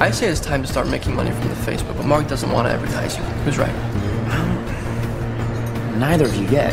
[0.00, 2.66] I say it's time to start making money from the Facebook, but Mark doesn't want
[2.68, 3.22] to advertise you.
[3.44, 3.74] Who's right?
[5.98, 6.72] Neither of you yet.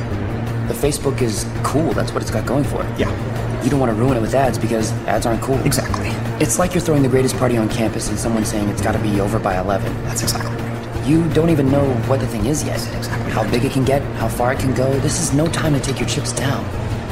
[0.70, 1.92] The Facebook is cool.
[1.92, 3.00] That's what it's got going for it.
[3.00, 5.60] Yeah, You don't want to ruin it with ads because ads aren't cool.
[5.66, 6.08] exactly.
[6.42, 9.00] It's like you're throwing the greatest party on campus and someone saying it's got to
[9.00, 9.92] be over by 11.
[10.06, 11.06] That's exactly right.
[11.08, 12.76] You don't even know what the thing is yet.
[12.96, 13.32] Exactly.
[13.32, 14.98] How big it can get, how far it can go.
[15.00, 16.64] This is no time to take your chips down.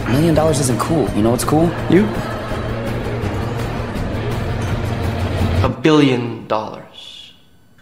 [0.08, 1.10] A million dollars isn't cool.
[1.12, 1.66] You know what's cool?
[1.90, 2.04] You?
[5.66, 7.34] A billion dollars.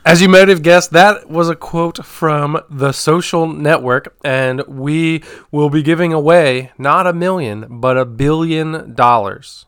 [0.05, 5.21] As you might have guessed, that was a quote from The Social Network, and we
[5.51, 9.65] will be giving away not a million, but a billion dollars.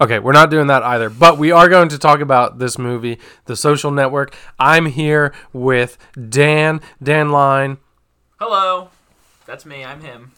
[0.00, 3.18] Okay, we're not doing that either, but we are going to talk about this movie,
[3.44, 4.34] The Social Network.
[4.58, 5.98] I'm here with
[6.30, 7.76] Dan, Dan Line.
[8.38, 8.88] Hello.
[9.44, 9.84] That's me.
[9.84, 10.32] I'm him.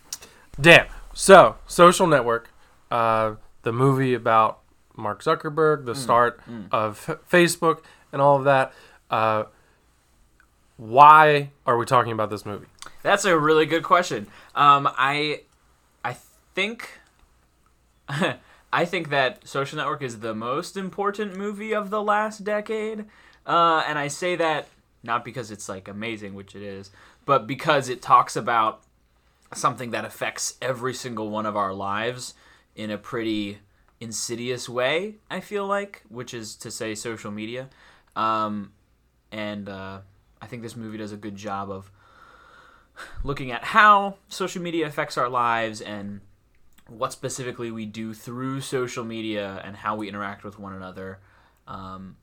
[0.61, 0.89] Dan.
[1.15, 2.51] So, Social Network,
[2.91, 4.62] uh, the movie about
[4.97, 7.83] Mark Zuckerberg, the start of Facebook,
[8.13, 8.73] and all of that.
[9.11, 9.45] Uh,
[10.77, 12.67] why are we talking about this movie?
[13.03, 14.27] That's a really good question.
[14.55, 15.43] Um, I,
[16.05, 16.17] I
[16.55, 17.01] think,
[18.09, 23.07] I think that Social Network is the most important movie of the last decade,
[23.47, 24.69] uh, and I say that
[25.03, 26.91] not because it's like amazing, which it is,
[27.25, 28.83] but because it talks about
[29.55, 32.35] something that affects every single one of our lives
[32.75, 33.59] in a pretty
[34.03, 35.17] insidious way.
[35.31, 37.69] I feel like, which is to say, social media,
[38.17, 38.73] um,
[39.31, 40.01] and uh,
[40.41, 41.91] I think this movie does a good job of
[43.25, 46.21] looking at how social media affects our lives and
[46.89, 51.21] what specifically we do through social media and how we interact with one another
[51.67, 52.17] um,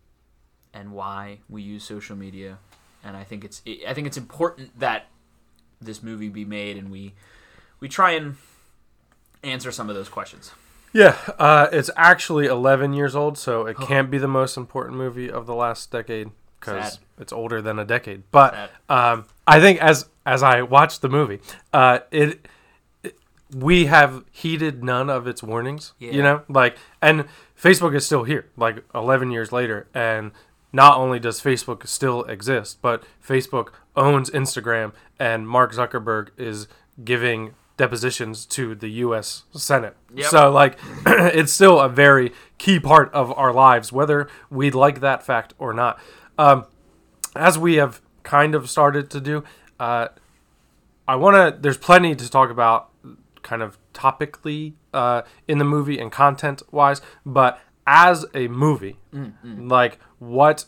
[0.74, 2.60] and why we use social media
[3.04, 5.08] and i think it's i think it's important that
[5.82, 7.14] this movie be made and we
[7.80, 8.36] we try and
[9.42, 10.52] answer some of those questions
[10.94, 15.30] Yeah, uh, it's actually 11 years old, so it can't be the most important movie
[15.30, 17.00] of the last decade because Sad.
[17.20, 18.24] it's older than a decade.
[18.32, 18.56] But
[18.90, 21.40] um, I think as as I watched the movie,
[21.74, 22.46] uh, it,
[23.04, 23.16] it
[23.56, 25.94] we have heeded none of its warnings.
[26.00, 26.24] You Yeah.
[26.24, 27.26] know, like and
[27.62, 30.32] Facebook is still here, like 11 years later, and
[30.74, 36.68] not only does Facebook still exist, but Facebook owns Instagram, and Mark Zuckerberg is
[37.04, 39.46] giving depositions to the U.S.
[39.54, 39.96] Senate.
[40.14, 40.28] Yep.
[40.28, 45.26] So, like, it's still a very key part of our lives, whether we like that
[45.26, 45.98] fact or not.
[46.38, 46.66] Um,
[47.36, 49.46] as we have kind of started to do,
[49.80, 50.10] uh,
[51.08, 51.60] I want to.
[51.60, 52.90] There's plenty to talk about,
[53.44, 57.02] kind of topically uh, in the movie and content wise.
[57.26, 58.98] But as a movie,
[59.44, 60.66] like what,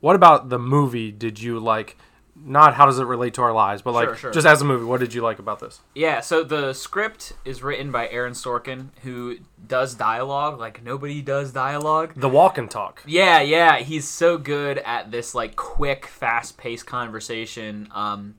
[0.00, 1.96] what about the movie did you like?
[2.42, 4.30] Not how does it relate to our lives, but like Sure, sure.
[4.32, 5.80] just as a movie, what did you like about this?
[5.94, 11.52] Yeah, so the script is written by Aaron Sorkin, who does dialogue like nobody does
[11.52, 12.12] dialogue.
[12.16, 13.02] The walk and talk.
[13.06, 18.36] Yeah, yeah, he's so good at this like quick, fast-paced conversation um,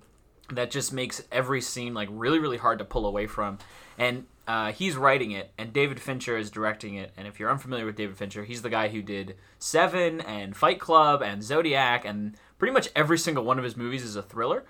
[0.50, 3.60] that just makes every scene like really, really hard to pull away from.
[3.98, 7.12] And uh, he's writing it, and David Fincher is directing it.
[7.16, 10.80] And if you're unfamiliar with David Fincher, he's the guy who did Seven and Fight
[10.80, 14.64] Club and Zodiac, and pretty much every single one of his movies is a thriller,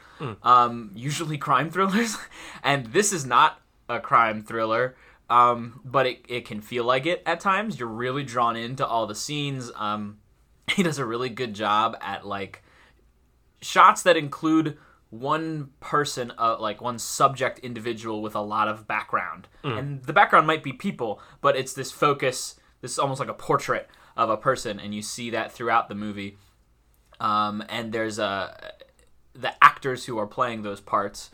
[0.44, 2.16] um, usually crime thrillers.
[2.64, 3.60] and this is not
[3.90, 4.96] a crime thriller.
[5.30, 7.78] Um, but it, it can feel like it at times.
[7.78, 9.72] You're really drawn into all the scenes.
[9.76, 10.20] Um,
[10.70, 12.64] he does a really good job at like
[13.62, 14.78] shots that include
[15.10, 20.48] one person uh, like one subject individual with a lot of background and the background
[20.48, 24.38] might be people but it's this focus this is almost like a portrait of a
[24.38, 26.38] person and you see that throughout the movie
[27.22, 28.74] um, and there's a
[29.34, 31.32] the actors who are playing those parts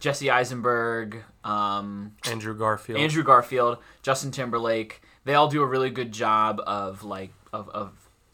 [0.00, 2.98] jesse eisenberg um, Andrew Garfield.
[3.00, 7.92] Andrew Garfield, Justin Timberlake, they all do a really good job of like of, of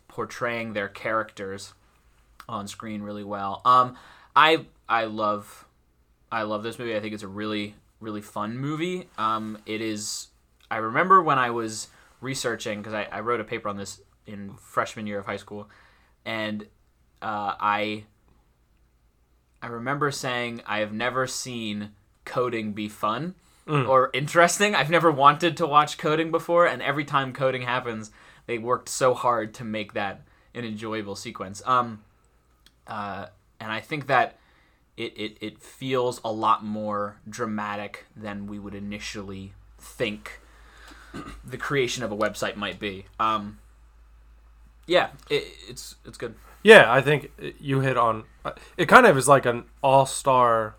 [0.09, 1.75] portraying their characters
[2.49, 3.63] on screen really well.
[3.65, 3.97] Um,
[4.35, 5.67] I I love
[6.31, 6.97] I love this movie.
[6.97, 9.09] I think it's a really really fun movie.
[9.17, 10.29] Um, it is.
[10.71, 11.89] I remember when I was
[12.21, 15.69] researching because I, I wrote a paper on this in freshman year of high school,
[16.29, 16.67] and
[17.23, 18.05] uh, I
[19.63, 21.93] I remember saying I have never seen
[22.27, 23.35] coding be fun
[23.87, 24.75] or interesting.
[24.75, 28.11] I've never wanted to watch coding before, and every time coding happens,
[28.47, 30.21] they worked so hard to make that
[30.55, 31.63] an enjoyable sequence.
[31.65, 32.05] Um,
[32.87, 33.27] uh,
[33.59, 34.39] and I think that
[34.99, 40.41] it, it, it feels a lot more dramatic than we would initially think
[41.45, 43.07] the creation of a website might be.
[43.19, 43.59] Um,
[44.89, 46.35] yeah, it, it's it's good.
[46.65, 47.31] Yeah, I think
[47.61, 48.25] you hit on.
[48.77, 50.75] It kind of is like an all-star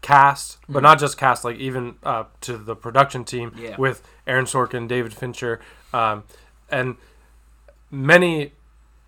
[0.00, 1.44] cast, but not just cast.
[1.44, 3.76] Like even uh, to the production team Yeah.
[3.76, 5.60] with Aaron Sorkin, David Fincher,
[5.92, 6.24] um,
[6.70, 6.96] and
[7.90, 8.52] many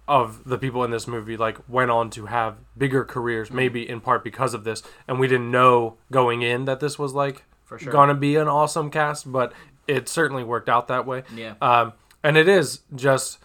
[0.09, 4.01] of the people in this movie like went on to have bigger careers, maybe in
[4.01, 7.79] part because of this, and we didn't know going in that this was like For
[7.79, 7.93] sure.
[7.93, 9.53] gonna be an awesome cast, but
[9.87, 11.23] it certainly worked out that way.
[11.35, 11.55] Yeah.
[11.63, 11.93] Um,
[12.23, 13.39] and it is just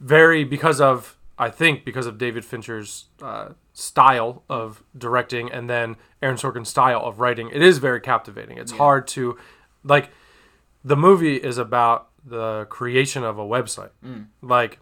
[0.00, 5.96] very because of I think because of David Fincher's uh, style of directing and then
[6.20, 8.58] Aaron Sorkin's style of writing, it is very captivating.
[8.58, 9.38] It's hard to
[9.84, 10.10] like
[10.84, 13.90] the movie is about the creation of a website.
[14.04, 14.26] Mm.
[14.42, 14.80] Like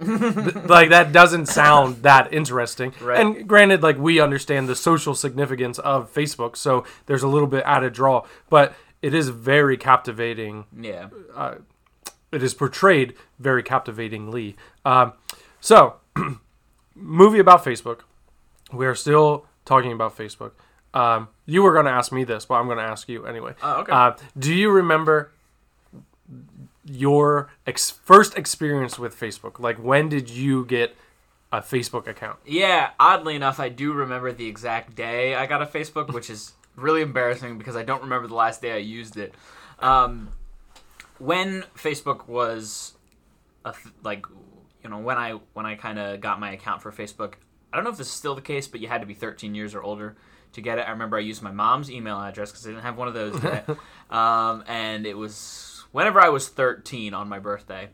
[0.00, 2.94] th- like that doesn't sound that interesting.
[3.00, 3.18] Right.
[3.18, 7.64] And granted, like we understand the social significance of Facebook, so there's a little bit
[7.66, 11.08] added draw, but it is very captivating Yeah.
[12.36, 14.56] It is portrayed very captivatingly.
[14.84, 15.14] Um,
[15.60, 15.96] so,
[16.94, 18.00] movie about Facebook.
[18.72, 20.52] We are still talking about Facebook.
[20.92, 23.54] Um, you were going to ask me this, but I'm going to ask you anyway.
[23.62, 23.92] Oh, okay.
[23.92, 25.32] Uh, do you remember
[26.84, 29.58] your ex- first experience with Facebook?
[29.58, 30.94] Like, when did you get
[31.52, 32.38] a Facebook account?
[32.44, 36.52] Yeah, oddly enough, I do remember the exact day I got a Facebook, which is
[36.76, 39.34] really embarrassing because I don't remember the last day I used it.
[39.78, 40.30] Um,
[41.18, 42.94] when Facebook was
[43.64, 44.26] a th- like,
[44.82, 47.34] you know, when I when I kind of got my account for Facebook,
[47.72, 49.54] I don't know if this is still the case, but you had to be 13
[49.54, 50.16] years or older
[50.52, 50.82] to get it.
[50.82, 53.42] I remember I used my mom's email address because I didn't have one of those
[53.42, 53.68] yet,
[54.10, 57.88] um, and it was whenever I was 13 on my birthday.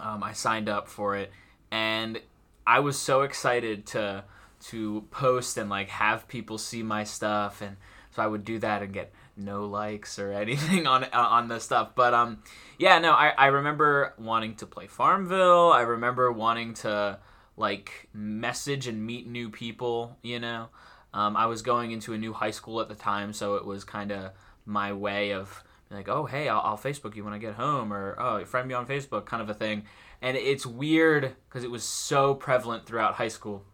[0.00, 1.30] Um, I signed up for it,
[1.70, 2.20] and
[2.66, 4.24] I was so excited to
[4.68, 7.76] to post and like have people see my stuff, and
[8.10, 11.60] so I would do that and get no likes or anything on uh, on the
[11.60, 11.90] stuff.
[11.94, 12.42] But um,
[12.78, 15.72] yeah, no, I I remember wanting to play Farmville.
[15.72, 17.18] I remember wanting to
[17.56, 20.16] like message and meet new people.
[20.22, 20.68] You know,
[21.14, 23.84] um, I was going into a new high school at the time, so it was
[23.84, 24.32] kind of
[24.64, 28.16] my way of like, oh hey, I'll, I'll Facebook you when I get home, or
[28.18, 29.84] oh, friend me on Facebook, kind of a thing.
[30.22, 33.64] And it's weird because it was so prevalent throughout high school.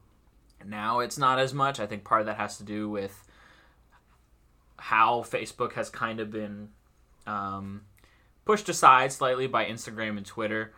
[0.64, 1.80] Now it's not as much.
[1.80, 3.24] I think part of that has to do with
[4.82, 6.68] how Facebook has kind of been
[7.24, 7.82] um,
[8.44, 10.74] pushed aside slightly by Instagram and Twitter.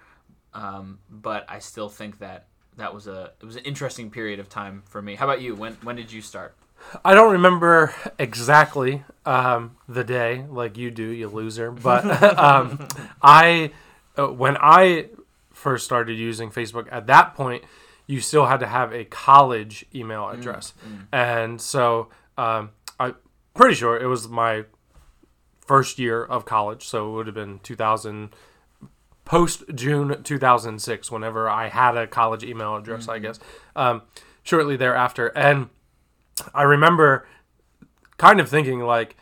[0.52, 2.44] Um, but I still think that
[2.76, 5.14] that was a it was an interesting period of time for me.
[5.14, 5.54] How about you?
[5.54, 6.54] When when did you start?
[7.02, 11.70] I don't remember exactly um, the day like you do, you loser.
[11.70, 12.04] But
[12.38, 12.86] um,
[13.22, 13.70] I,
[14.18, 15.06] uh, when I
[15.50, 17.64] first started using Facebook, at that point,
[18.06, 20.74] you still had to have a college email address,
[21.10, 22.70] and so um,
[23.54, 24.64] pretty sure it was my
[25.66, 28.30] first year of college, so it would have been 2000
[29.24, 33.38] post June 2006 whenever I had a college email address, I guess.
[33.74, 34.02] Um,
[34.42, 35.68] shortly thereafter, and
[36.52, 37.26] I remember
[38.18, 39.16] kind of thinking like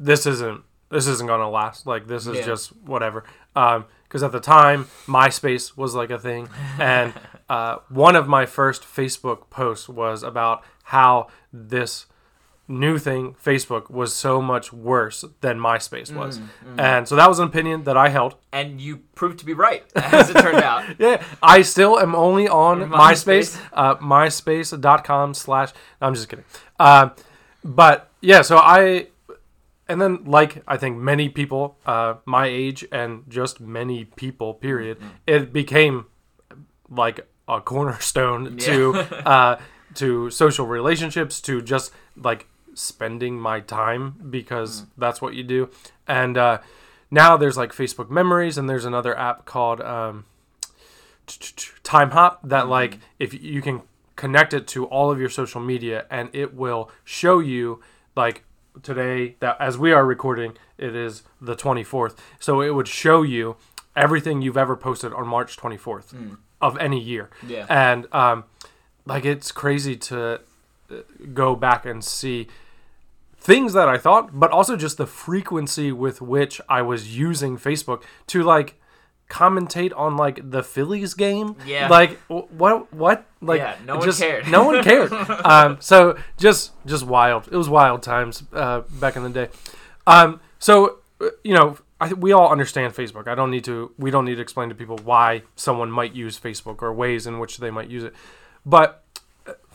[0.00, 1.86] this isn't this isn't gonna last.
[1.86, 2.44] Like this is Yeah.
[2.46, 3.24] just whatever.
[3.52, 6.48] Because at the time, MySpace was like a thing,
[6.78, 7.12] and
[7.48, 12.06] uh, one of my first Facebook posts was about how this
[12.66, 16.40] new thing, Facebook, was so much worse than MySpace was,
[16.78, 18.36] and so that was an opinion that I held.
[18.52, 20.84] And you proved to be right, as it turned out.
[20.98, 23.56] Yeah, I still am only on MySpace.
[23.56, 25.72] MySpace, uh, myspace.com slash.
[26.00, 26.44] no, I'm just kidding.
[26.78, 27.10] Uh,
[27.62, 29.08] but yeah, so I,
[29.88, 34.98] and then like I think many people uh, my age and just many people, period,
[35.26, 36.06] it became
[36.88, 38.94] like a cornerstone to
[39.28, 39.60] uh,
[39.94, 45.70] to social relationships, to just like spending my time because that's what you do.
[46.06, 46.58] And uh,
[47.10, 49.80] now there's like Facebook Memories, and there's another app called.
[49.80, 50.24] Um,
[51.26, 53.82] Timehop that like if you can
[54.16, 57.80] connect it to all of your social media and it will show you
[58.14, 58.44] like
[58.82, 63.56] today that as we are recording it is the 24th so it would show you
[63.96, 67.66] everything you've ever posted on march 24th of any year Yeah.
[67.70, 68.44] and um
[69.06, 70.40] like it's crazy to
[70.90, 70.94] uh,
[71.32, 72.48] go back and see
[73.44, 78.02] things that I thought, but also just the frequency with which I was using Facebook
[78.28, 78.80] to like
[79.28, 81.54] commentate on like the Phillies game.
[81.66, 81.88] Yeah.
[81.88, 82.92] Like what?
[82.92, 83.26] What?
[83.42, 84.48] Like Yeah, no one just, cared.
[84.48, 85.12] no one cared.
[85.44, 87.46] um, so just just wild.
[87.52, 89.48] It was wild times uh, back in the day.
[90.06, 91.78] Um, so uh, you know.
[92.00, 93.28] I, we all understand Facebook.
[93.28, 93.92] I don't need to.
[93.96, 97.38] We don't need to explain to people why someone might use Facebook or ways in
[97.38, 98.14] which they might use it.
[98.66, 99.03] But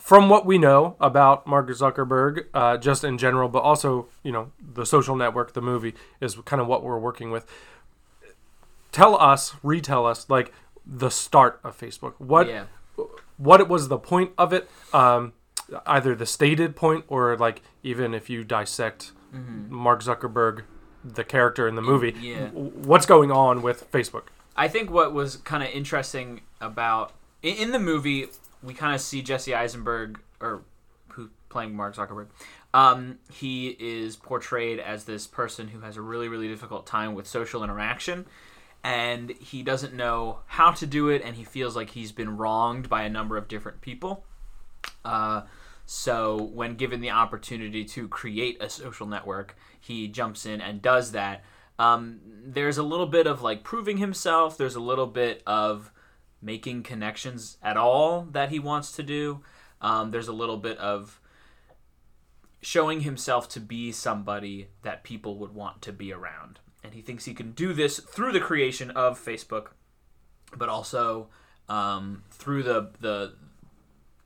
[0.09, 4.51] from what we know about Mark Zuckerberg, uh, just in general, but also you know
[4.59, 7.45] the social network, the movie is kind of what we're working with.
[8.91, 10.51] Tell us, retell us, like
[10.83, 12.13] the start of Facebook.
[12.17, 12.63] What Yeah.
[13.37, 15.33] what it was the point of it, um,
[15.85, 20.63] either the stated point or like even if you dissect Mark Zuckerberg,
[21.03, 22.47] the character in the movie, Yeah.
[22.47, 24.23] what's going on with Facebook?
[24.57, 27.11] I think what was kind of interesting about
[27.43, 28.27] in the movie,
[28.61, 30.63] we kind of see Jesse Eisenberg or
[31.09, 32.27] who playing Mark Zuckerberg.
[32.73, 37.27] Um, he is portrayed as this person who has a really really difficult time with
[37.27, 38.25] social interaction,
[38.83, 42.89] and he doesn't know how to do it, and he feels like he's been wronged
[42.89, 44.23] by a number of different people.
[45.03, 45.41] Uh,
[45.85, 51.13] so when given the opportunity to create a social network, he jumps in and does
[51.13, 51.43] that.
[51.79, 54.57] Um, there's a little bit of like proving himself.
[54.57, 55.91] There's a little bit of
[56.41, 59.41] making connections at all that he wants to do.
[59.81, 61.19] Um, there's a little bit of
[62.61, 66.59] showing himself to be somebody that people would want to be around.
[66.83, 69.67] And he thinks he can do this through the creation of Facebook,
[70.55, 71.27] but also
[71.67, 73.33] um, through the, the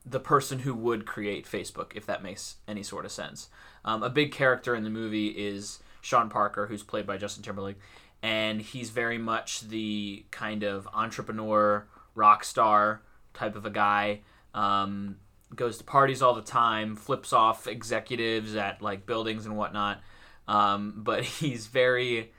[0.06, 3.50] the person who would create Facebook, if that makes any sort of sense.
[3.86, 7.78] Um, a big character in the movie is Sean Parker, who's played by Justin Timberlake,
[8.22, 13.02] and he's very much the kind of entrepreneur, rock star
[13.34, 14.22] type of a guy.
[14.54, 15.18] Um,
[15.56, 20.02] goes to parties all the time, flips off executives at like buildings and whatnot.
[20.48, 22.32] Um, but he's very.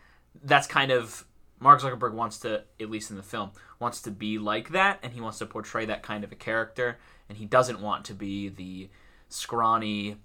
[0.42, 1.24] That's kind of
[1.60, 5.12] Mark Zuckerberg wants to, at least in the film, wants to be like that, and
[5.12, 8.48] he wants to portray that kind of a character, and he doesn't want to be
[8.48, 8.90] the
[9.28, 10.16] scrawny,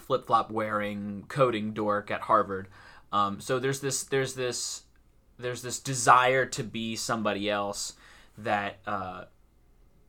[0.00, 2.68] flip flop wearing coding dork at Harvard.
[3.12, 4.82] Um, so there's this, there's this,
[5.38, 7.92] there's this desire to be somebody else
[8.38, 9.24] that uh,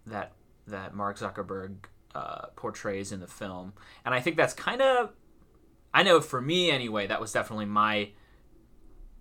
[0.06, 0.34] that
[0.68, 1.76] that Mark Zuckerberg
[2.14, 3.74] uh, portrays in the film,
[4.06, 5.12] and I think that's kind of,
[5.94, 8.10] I know for me anyway, that was definitely my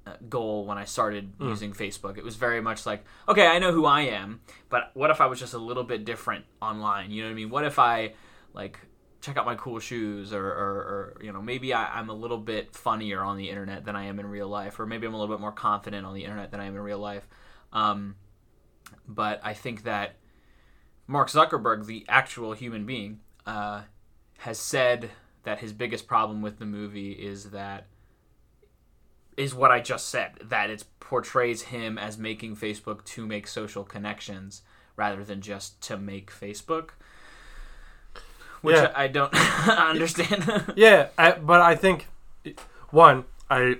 [0.07, 2.19] uh, goal when I started using Facebook.
[2.19, 5.27] It was very much like, okay, I know who I am, but what if I
[5.27, 7.11] was just a little bit different online?
[7.11, 7.51] You know what I mean?
[7.51, 8.15] What if I
[8.55, 8.81] like
[9.27, 12.39] check out my cool shoes, or, or, or you know, maybe I, I'm a little
[12.39, 15.19] bit funnier on the internet than I am in real life, or maybe I'm a
[15.19, 17.27] little bit more confident on the internet than I am in real life.
[17.73, 18.15] Um,
[19.09, 20.17] but I think that
[21.07, 23.83] Mark Zuckerberg, the actual human being, uh,
[24.39, 25.11] has said
[25.45, 27.87] that his biggest problem with the movie is that
[29.37, 33.85] is what I just said that it portrays him as making Facebook to make social
[33.85, 34.63] connections
[34.97, 36.91] rather than just to make Facebook,
[38.63, 38.93] which Yeah.
[38.95, 39.33] I I don't
[39.69, 40.73] understand.
[40.77, 42.09] Yeah, I, but I think
[42.91, 43.77] one, I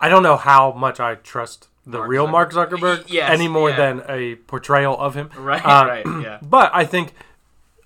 [0.00, 3.48] I don't know how much I trust the Mark real Zucker- Mark Zuckerberg yes, any
[3.48, 3.76] more yeah.
[3.76, 5.30] than a portrayal of him.
[5.38, 7.12] right, Uh, right, yeah, But I think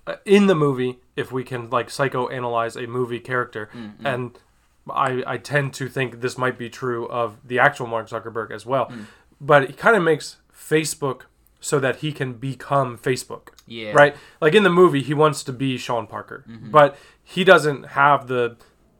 [0.07, 4.05] uh, in the movie, if we can like psychoanalyze a movie character, Mm-hmm.
[4.07, 4.39] and
[4.89, 8.65] I I tend to think this might be true of the actual Mark Zuckerberg as
[8.65, 9.05] well, Mm.
[9.39, 10.37] but he kind of makes
[10.71, 11.21] Facebook
[11.59, 13.49] so that he can become Facebook.
[13.67, 14.15] yeah, Right?
[14.41, 16.71] Like in the movie, he wants to be Sean Parker, Mm-hmm.
[16.71, 18.57] but he doesn't have the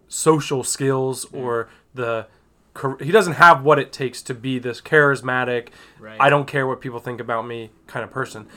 [0.08, 2.28] social skills or the
[3.02, 6.18] he doesn't have what it takes to be this charismatic Right.
[6.20, 8.48] I don't care what people think about me kind of person.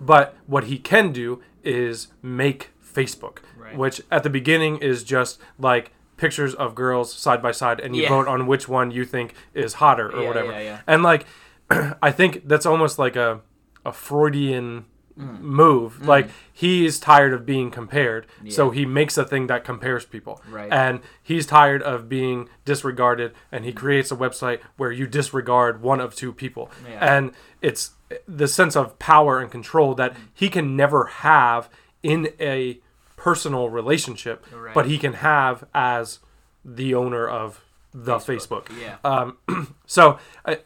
[0.00, 3.76] But what he can do is make Facebook, Right.
[3.76, 8.02] which at the beginning is just like pictures of girls side by side and you
[8.04, 8.08] Yeah.
[8.10, 10.52] vote on which one you think is hotter or Yeah, whatever.
[10.52, 10.78] yeah.
[10.86, 11.26] And like
[12.02, 13.40] I think that's almost like a
[13.84, 14.84] a Freudian
[15.18, 15.40] Mm.
[15.40, 16.04] move.
[16.06, 20.42] Like he is tired of being compared, so he makes a thing that compares people.
[20.50, 20.72] Right.
[20.72, 26.00] And he's tired of being disregarded, and he creates a website where you disregard one
[26.00, 26.68] of two people.
[26.88, 26.98] Yeah.
[27.16, 27.30] And
[27.62, 27.92] it's
[28.26, 31.68] the sense of power and control that he can never have
[32.02, 32.80] in a
[33.16, 34.74] personal relationship, Right.
[34.74, 36.18] but he can have as
[36.64, 38.68] the owner of the Facebook.
[38.80, 39.36] yeah, Um,
[39.86, 40.58] so I,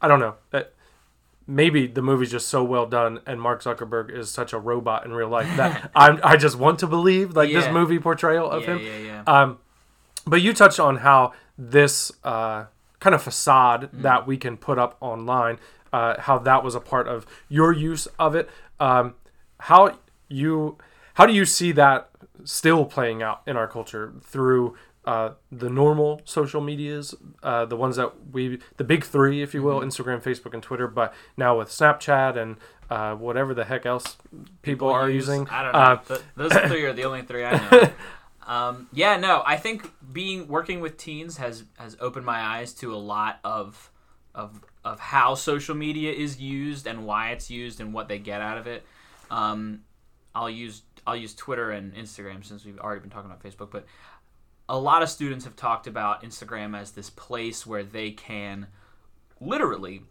[0.00, 0.36] I don't know.
[0.54, 0.62] Uh,
[1.46, 5.12] Maybe the movie's just so well done, and Mark Zuckerberg is such a robot in
[5.12, 8.68] real life that I'm, I just want to believe like this movie portrayal of yeah,
[8.68, 8.78] him.
[8.78, 9.22] yeah, yeah.
[9.26, 9.58] Um,
[10.26, 12.64] but you touched on how this uh,
[13.00, 14.02] kind of facade Mm.
[14.02, 15.58] that we can put up online,
[15.92, 18.48] uh, how that was a part of your use of it.
[18.80, 19.14] Um,
[19.60, 19.98] how
[20.28, 20.78] you
[21.14, 22.08] how do you see that
[22.44, 27.96] still playing out in our culture through uh, the normal social medias, uh, the ones
[27.96, 29.88] that we the big three, if you will, Mm-hmm.
[29.88, 32.56] Instagram, Facebook, and Twitter, but now with Snapchat and
[32.90, 34.16] uh, whatever the heck else
[34.62, 35.48] people, are use- using.
[35.48, 35.78] I don't know.
[35.78, 37.90] Uh, Th- those three are the only three I know.
[38.46, 42.94] um, yeah, no, I think being working with teens has has opened my eyes to
[42.94, 43.90] a lot of
[44.34, 48.40] of of how social media is used and why it's used and what they get
[48.42, 48.84] out of it.
[49.30, 49.80] Um,
[50.34, 53.86] I'll use I'll use Twitter and Instagram since we've already been talking about Facebook, but
[54.68, 58.68] a lot of students have talked about Instagram as this place where they can
[59.40, 60.02] literally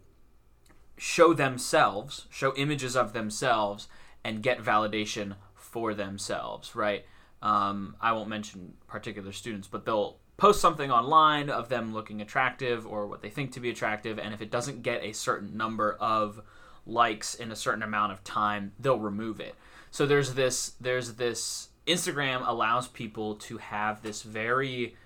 [0.96, 3.88] show themselves, show images of themselves,
[4.24, 7.04] and get validation for themselves, right?
[7.42, 12.86] Um, I won't mention particular students, but they'll post something online of them looking attractive
[12.86, 15.96] or what they think to be attractive, and if it doesn't get a certain number
[16.00, 16.40] of
[16.86, 19.54] likes in a certain amount of time, they'll remove it.
[19.90, 24.96] So there's this there's this Instagram allows people to have this very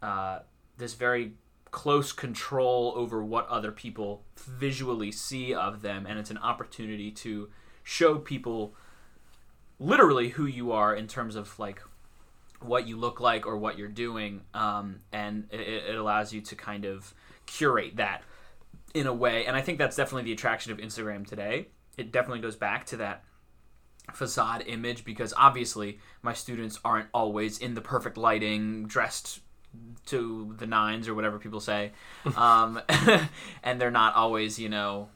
[0.00, 0.40] uh,
[0.78, 1.34] this very
[1.70, 7.48] close control over what other people visually see of them, and it's an opportunity to
[7.82, 8.74] show people
[9.78, 11.82] literally who you are in terms of like
[12.60, 16.54] what you look like or what you're doing, um, and it, it allows you to
[16.54, 17.14] kind of
[17.46, 18.22] curate that
[18.94, 19.46] in a way.
[19.46, 21.68] And I think that's definitely the attraction of Instagram today.
[21.96, 23.24] It definitely goes back to that
[24.12, 29.40] facade image because obviously my students aren't always in the perfect lighting, dressed
[30.06, 31.92] to the nines or whatever people say,
[32.36, 32.80] um,
[33.62, 35.08] and they're not always, you know,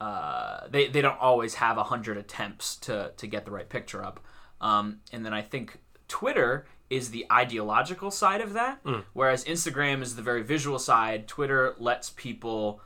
[0.00, 4.04] uh, they they don't always have a hundred attempts to to get the right picture
[4.04, 4.20] up.
[4.60, 5.78] Um, and then I think
[6.08, 8.80] Twitter is the ideological side of that,
[9.12, 11.26] whereas Instagram is the very visual side.
[11.26, 12.80] Twitter lets people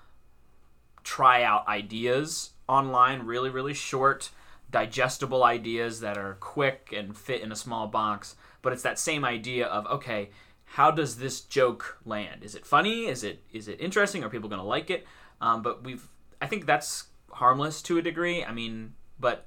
[1.02, 4.30] try out ideas online, really really short,
[4.70, 8.36] digestible ideas that are quick and fit in a small box.
[8.62, 10.30] But it's that same idea of okay,
[10.64, 12.44] how does this joke land?
[12.44, 13.06] Is it funny?
[13.06, 14.22] Is it is it interesting?
[14.22, 15.06] Are people going to like it?
[15.40, 16.08] Um, but we've
[16.40, 18.44] I think that's harmless to a degree.
[18.44, 19.46] I mean, but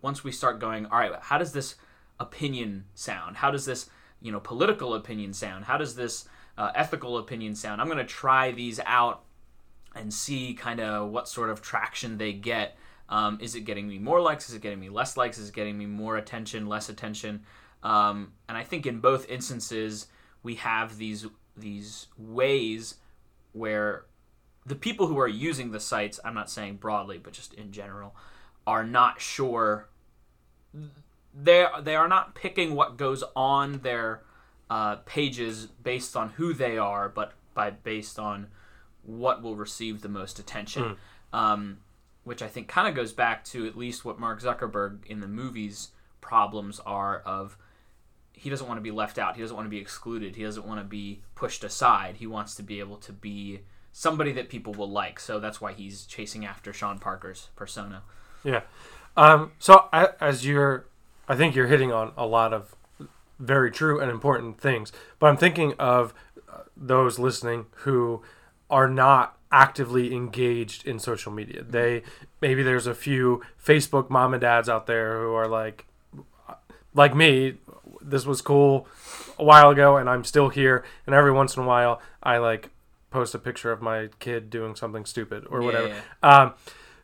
[0.00, 1.74] once we start going, all right, how does this
[2.18, 3.36] opinion sound?
[3.36, 5.64] How does this you know political opinion sound?
[5.64, 7.80] How does this uh, ethical opinion sound?
[7.80, 9.24] I'm going to try these out
[9.94, 12.76] and see kind of what sort of traction they get.
[13.10, 14.48] Um, is it getting me more likes?
[14.48, 15.36] Is it getting me less likes?
[15.36, 17.42] Is it getting me more attention, less attention?
[17.82, 20.06] Um, and I think in both instances,
[20.42, 21.26] we have these
[21.56, 22.94] these ways
[23.52, 24.04] where
[24.64, 28.14] the people who are using the sites, I'm not saying broadly, but just in general,
[28.66, 29.88] are not sure.
[31.34, 34.22] They they are not picking what goes on their
[34.68, 38.46] uh, pages based on who they are, but by based on
[39.02, 40.96] what will receive the most attention.
[41.32, 41.78] Um,
[42.30, 45.26] which I think kind of goes back to at least what Mark Zuckerberg in the
[45.26, 45.88] movies
[46.20, 47.58] problems are of
[48.32, 49.34] he doesn't want to be left out.
[49.34, 50.36] He doesn't want to be excluded.
[50.36, 52.18] He doesn't want to be pushed aside.
[52.18, 55.18] He wants to be able to be somebody that people will like.
[55.18, 58.04] So that's why he's chasing after Sean Parker's persona.
[58.44, 58.60] Yeah.
[59.16, 60.86] Um, so I, as you're,
[61.26, 62.76] I think you're hitting on a lot of
[63.40, 64.92] very true and important things.
[65.18, 66.14] But I'm thinking of
[66.48, 68.22] uh, those listening who
[68.70, 71.62] are not actively engaged in social media.
[71.62, 72.02] They
[72.40, 75.86] maybe there's a few Facebook mom and dads out there who are like,
[76.94, 77.54] like me.
[78.02, 78.86] This was cool
[79.38, 80.84] a while ago, and I'm still here.
[81.06, 82.70] And every once in a while, I like
[83.10, 85.88] post a picture of my kid doing something stupid or whatever.
[85.88, 86.00] Yeah.
[86.22, 86.54] Um,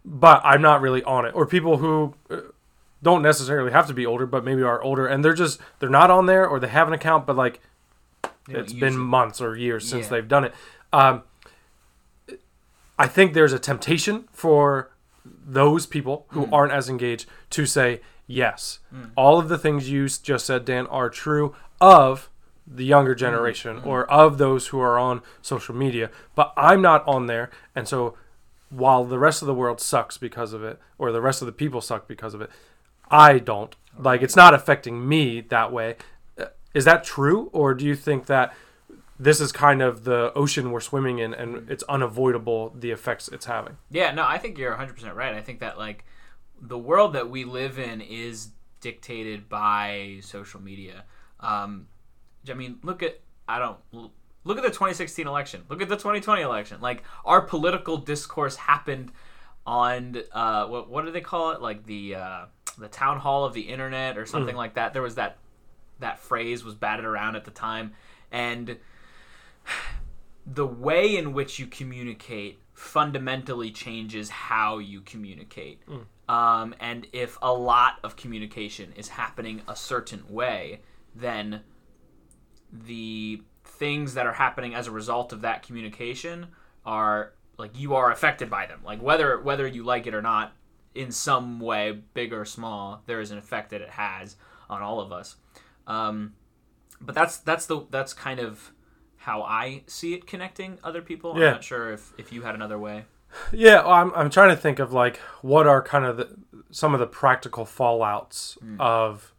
[0.05, 1.35] but I'm not really on it.
[1.35, 2.37] Or people who uh,
[3.03, 6.11] don't necessarily have to be older, but maybe are older and they're just they're not
[6.11, 7.61] on there or they have an account, but like
[8.49, 8.99] it's been it.
[8.99, 10.11] months or years since Yeah.
[10.11, 10.55] they've done it.
[10.93, 11.23] Um,
[12.99, 14.91] I think there's a temptation for
[15.25, 16.55] those people who hmm.
[16.55, 18.81] aren't as engaged to say yes.
[18.91, 19.05] Hmm.
[19.17, 22.31] All of the things you just said, Dan, are true of
[22.67, 23.19] the younger hmm.
[23.19, 27.87] generation or of those who are on social media, but I'm not on there, and
[27.87, 28.17] so
[28.71, 31.53] while the rest of the world sucks because of it, or the rest of the
[31.53, 32.51] people suck because of it,
[33.11, 33.75] I don't.
[33.99, 35.97] Like it's not affecting me that way.
[36.39, 38.53] Uh, Is that true, or do you think that
[39.19, 43.47] this is kind of the ocean we're swimming in, and it's unavoidable the effects it's
[43.47, 43.77] having?
[43.91, 45.35] Yeah, no, I think you're 100% right.
[45.35, 46.05] I think that like
[46.61, 48.51] the world that we live in is
[48.81, 51.05] dictated by social media.
[51.41, 51.89] Um,
[52.49, 53.79] I mean, look at I don't
[54.45, 55.65] look at the 2016 election.
[55.69, 56.81] Look at the 2020 election.
[56.81, 59.13] Like our political discourse happened
[59.67, 61.61] on uh, what what do they call it?
[61.61, 62.45] Like the uh,
[62.79, 64.93] the town hall of the internet or something like that.
[64.93, 65.39] There was that
[65.99, 67.93] that phrase was batted around at the time,
[68.31, 68.77] and
[70.47, 75.81] the way in which you communicate fundamentally changes how you communicate.
[76.29, 80.81] Um, and if a lot of communication is happening a certain way,
[81.15, 81.63] then
[82.73, 86.49] the things that are happening as a result of that communication
[86.85, 88.81] are like you are affected by them.
[88.85, 90.53] Like whether whether you like it or not,
[90.95, 94.37] in some way, big or small, there is an effect that it has
[94.69, 95.37] on all of us.
[95.87, 96.35] Um,
[97.01, 98.73] but that's that's the that's kind of
[99.27, 101.37] how I see it connecting other people.
[101.37, 101.47] Yeah.
[101.47, 103.07] I'm not sure if, if you had another way.
[103.53, 106.37] Yeah, well, I'm, I'm trying to think of like what are kind of the,
[106.71, 109.35] some of the practical fallouts of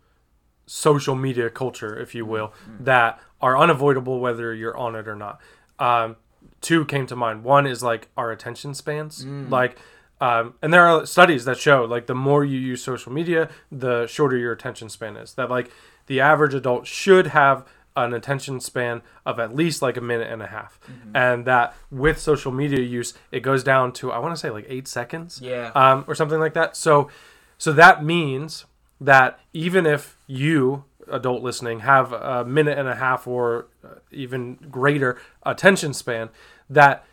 [0.65, 5.39] social media culture, if you will, that are unavoidable whether you're on it or not.
[5.80, 6.17] Um,
[6.60, 7.45] two came to mind.
[7.45, 9.78] One is like our attention spans, like.
[10.19, 14.08] Um, and there are studies that show like the more you use social media, the
[14.08, 15.36] shorter your attention span is.
[15.36, 15.71] That like
[16.08, 17.65] the average adult should have
[18.05, 20.79] an attention span of at least like a minute and a half,
[21.13, 24.65] and that with social media use, it goes down to I want to say like
[24.69, 25.71] eight seconds, Yeah.
[25.75, 26.77] um, or something like that.
[26.77, 27.10] So,
[27.57, 28.65] so that means
[29.01, 34.55] that even if you adult listening have a minute and a half or uh, even
[34.69, 36.29] greater attention span,
[36.69, 37.05] that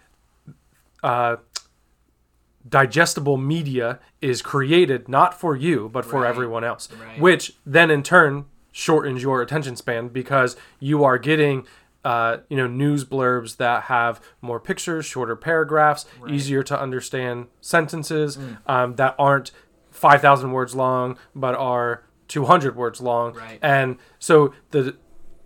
[1.02, 1.36] uh,
[2.68, 6.28] digestible media is created not for you but for Right.
[6.30, 7.20] everyone else Right.
[7.20, 11.64] which then in turn shortens your attention span because you are getting
[12.04, 18.36] uh, you know news blurbs that have more pictures shorter paragraphs easier to understand sentences
[18.36, 18.58] Mm.
[18.66, 19.52] um, that aren't
[19.92, 23.60] 5000 words long but are 200 words long Right.
[23.62, 24.96] and so the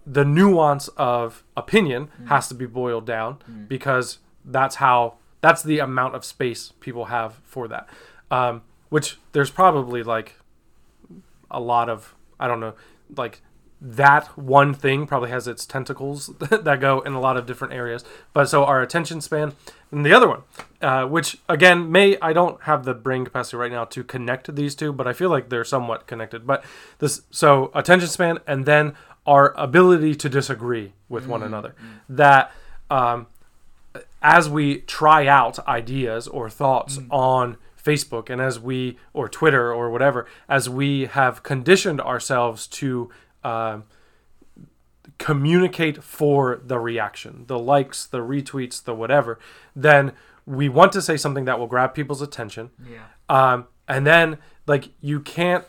[0.07, 2.29] the nuance of opinion Mm.
[2.29, 3.39] has to be boiled down
[3.69, 7.87] because that's how that's the amount of space people have for that
[8.31, 10.37] um, which there's probably like
[11.51, 12.75] a lot of i don't know
[13.17, 13.43] like
[13.81, 18.05] that one thing probably has its tentacles that go in a lot of different areas
[18.33, 19.53] but so our attention span.
[19.93, 20.43] And the other one
[20.83, 24.75] uh, which again may i don't have the brain capacity right now to connect these
[24.75, 26.47] two but i feel like they're somewhat connected.
[26.47, 26.65] But
[26.99, 28.95] this so attention span and then
[29.29, 31.75] our ability to disagree with one another.
[32.09, 32.51] That
[32.91, 33.27] um,
[34.23, 39.91] as we try out ideas or thoughts on Facebook and as we or Twitter or
[39.91, 43.11] whatever, as we have conditioned ourselves to
[43.45, 43.85] um
[45.19, 49.39] communicate for the reaction, the likes, the retweets, the whatever,
[49.75, 50.13] then
[50.47, 52.71] we want to say something that will grab people's attention.
[52.89, 53.05] Yeah.
[53.29, 55.65] Um, and then like you can't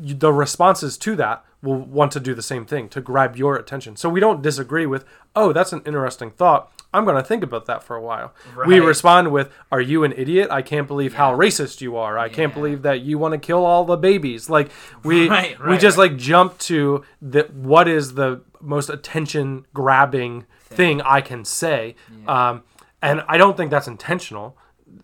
[0.00, 3.56] you, the responses to that will want to do the same thing to grab your
[3.56, 3.96] attention.
[3.96, 5.04] So we don't disagree with,
[5.36, 6.72] "Oh, that's an interesting thought.
[6.92, 8.32] I'm going to think about that for a while."
[8.66, 10.48] We respond with, "Are you an idiot?
[10.50, 12.18] I can't believe how racist you are.
[12.18, 14.70] I can't believe that you want to kill all the babies." Like
[15.04, 16.10] we Right, we just right.
[16.10, 21.96] like jump to the what is the most attention grabbing thing I can say.
[22.26, 22.62] Um,
[23.02, 24.56] and I don't think that's intentional.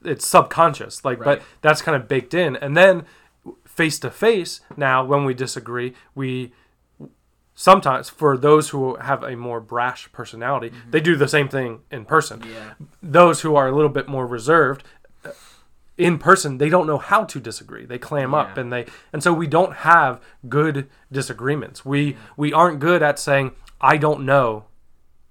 [0.05, 1.05] It's subconscious.
[1.05, 2.57] Like but that's kind of baked in.
[2.57, 3.05] And then
[3.77, 6.51] face to face now when we disagree we
[7.55, 12.05] sometimes for those who have a more brash personality they do the same thing in
[12.05, 12.43] person.
[12.51, 12.75] Yeah.
[13.03, 14.83] those who are a little bit more reserved
[15.25, 15.31] uh,
[15.99, 17.85] in person they don't know how to disagree.
[17.85, 21.85] They clam up and they and so we don't have good disagreements.
[21.85, 24.65] We we aren't good at saying i don't know.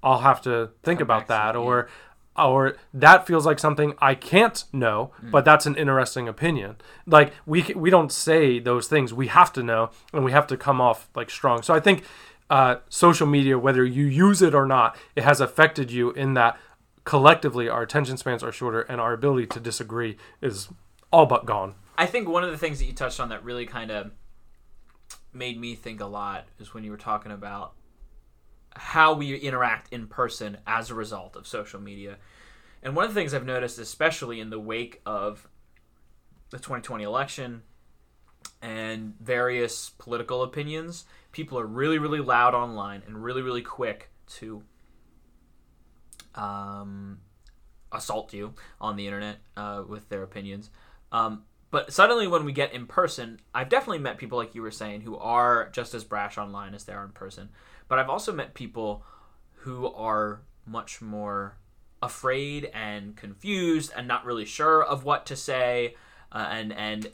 [0.03, 1.89] I'll have to think about back to that or
[2.37, 5.31] or that feels like something I can't know, Hmm.
[5.31, 6.75] but that's an interesting opinion.
[7.05, 9.13] Like we we don't say those things.
[9.13, 11.61] We have to know, and we have to come off like strong.
[11.63, 12.03] So I think
[12.49, 16.57] uh, social media, whether you use it or not, it has affected you in that
[17.05, 20.69] collectively our attention spans are shorter and our ability to disagree is
[21.11, 21.75] all but gone.
[21.97, 24.11] I think one of the things that you touched on that really kind of
[25.33, 27.73] made me think a lot is when you were talking about
[28.75, 32.17] how we interact in person as a result of social media.
[32.83, 35.47] And one of the things I've noticed, especially in the wake of
[36.49, 37.63] the 2020 election
[38.61, 44.63] and various political opinions, people are really, really loud online and really, really quick to
[46.35, 47.19] um,
[47.91, 50.69] assault you on the internet uh, with their opinions.
[51.11, 51.43] Um,
[51.75, 55.01] but suddenly, when we get in person, I've definitely met people like you were saying
[55.01, 57.49] who are just as brash online as they are in person.
[57.89, 59.03] But I've also met people
[59.55, 61.57] who are much more
[62.01, 65.97] afraid and confused and not really sure of what to say,
[66.31, 67.11] uh, and and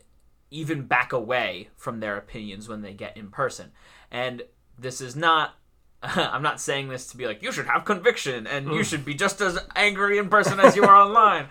[0.52, 3.72] even back away from their opinions when they get in person.
[4.12, 4.44] And
[4.78, 5.56] this is not
[6.16, 9.14] I'm not saying this to be like you should have conviction and you should be
[9.14, 11.48] just as angry in person as you are online.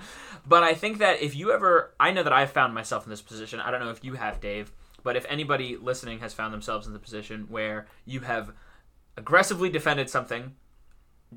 [0.47, 3.23] But I think that if you ever I know that I've found myself in this
[3.23, 3.61] position.
[3.61, 6.93] I don't know if you have, Dave, but if anybody listening has found themselves in
[6.93, 8.53] the position where you have
[9.17, 10.55] aggressively defended something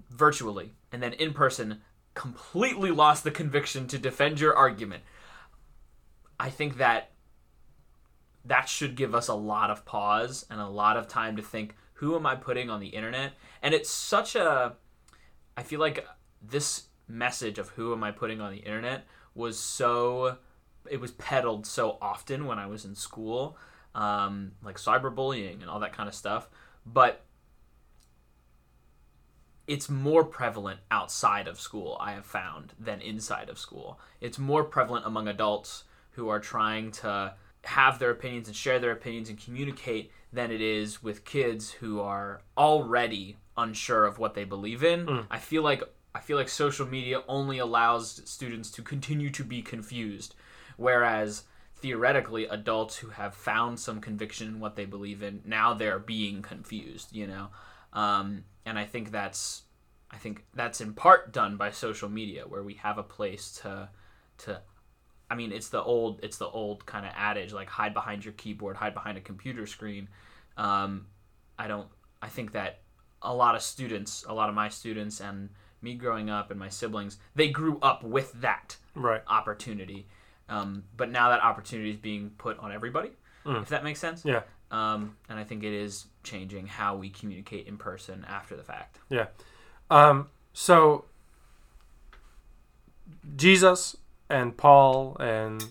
[0.09, 1.81] virtually and then in person
[2.13, 5.03] completely lost the conviction to defend your argument.
[6.39, 7.11] I think that
[8.45, 11.75] that should give us a lot of pause and a lot of time to think
[12.03, 13.31] who am I putting on the internet?
[13.61, 14.73] And it's such a
[15.55, 16.05] I feel like
[16.41, 20.37] this message of who am I putting on the internet was so
[20.89, 23.57] it was peddled so often when I was in school,
[23.95, 26.49] um, like cyberbullying and all that kind of stuff.
[26.85, 27.23] But
[29.65, 33.97] it's more prevalent outside of school, I have found, than inside of school.
[34.19, 38.91] It's more prevalent among adults who are trying to have their opinions and share their
[38.91, 44.43] opinions and communicate than it is with kids who are already unsure of what they
[44.43, 45.07] believe in.
[45.29, 45.83] I feel like
[46.15, 50.35] I feel like social media only allows students to continue to be confused
[50.77, 51.43] whereas
[51.75, 56.41] theoretically adults who have found some conviction in what they believe in now they're being
[56.41, 57.49] confused, you know.
[57.91, 59.63] Um, and I think that's
[60.09, 63.89] I think that's in part done by social media, where we have a place to
[64.39, 64.61] to.
[65.33, 68.35] I mean, it's the old it's the old kind of adage like hide behind your
[68.35, 70.07] keyboard, hide behind a computer screen.
[70.57, 71.07] Um,
[71.57, 71.87] I don't.
[72.21, 72.81] I think that
[73.23, 75.49] a lot of students, a lot of my students, and
[75.81, 79.23] me growing up and my siblings, they grew up with that Right.
[79.27, 80.05] opportunity.
[80.49, 83.09] Um, but now that opportunity is being put on everybody,
[83.43, 84.23] if that makes sense.
[84.23, 84.43] Yeah.
[84.69, 88.99] Um, and I think it is changing how we communicate in person after the fact.
[89.09, 89.27] Yeah.
[89.89, 91.05] Um, so
[93.35, 93.97] Jesus
[94.33, 95.63] and Paul and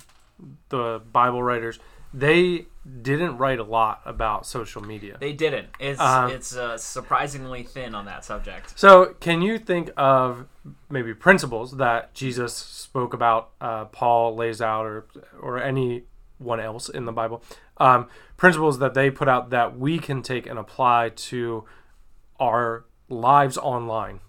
[0.69, 1.79] the Bible writers,
[2.15, 2.67] they
[3.03, 5.17] didn't write a lot about social media.
[5.21, 5.69] They didn't.
[5.79, 8.79] It's Um, it's uh, surprisingly thin on that subject.
[8.79, 10.47] So, can you think of
[10.91, 15.07] maybe principles that Jesus spoke about, uh, Paul lays out, or
[15.41, 17.43] or anyone else in the Bible?
[17.79, 21.65] Um, principles that they put out that we can take and apply to
[22.41, 24.21] our lives online.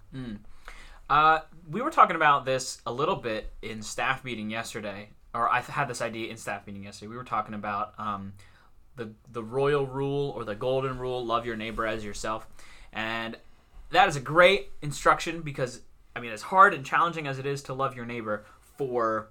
[1.10, 5.62] Uh, we were talking about this a little bit in staff meeting yesterday, or I
[5.62, 7.10] had this idea in staff meeting yesterday.
[7.10, 8.34] We were talking about um,
[8.96, 12.48] the the royal rule or the golden rule: love your neighbor as yourself,
[12.92, 13.38] and
[13.92, 15.82] that is a great instruction because
[16.16, 18.46] I mean, as hard and challenging as it is to love your neighbor
[18.78, 19.30] for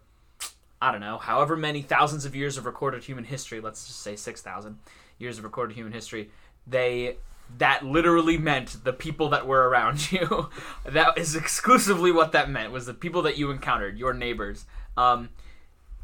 [0.81, 4.17] I don't know, however many thousands of years of recorded human history, let's just say
[4.17, 4.79] 6,000
[5.17, 6.31] years of recorded human history,
[6.67, 7.19] they
[7.59, 10.49] that literally meant the people that were around you.
[10.85, 14.65] that is exclusively what that meant was the people that you encountered, your neighbors.
[14.97, 15.31] Um,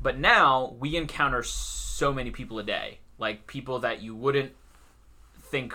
[0.00, 4.52] but now we encounter so many people a day, like people that you wouldn't
[5.40, 5.74] think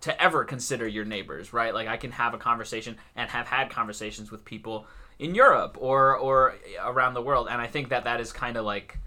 [0.00, 1.74] to ever consider your neighbors, right?
[1.74, 4.86] Like I can have a conversation and have had conversations with people
[5.18, 8.64] in Europe or or around the world, and I think that that is kind of
[8.64, 8.98] like